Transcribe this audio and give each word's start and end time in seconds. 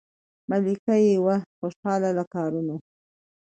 ملکه 0.49 0.95
یې 1.05 1.15
وه 1.25 1.35
خوشاله 1.57 2.09
له 2.17 2.23
کارونو 2.33 2.75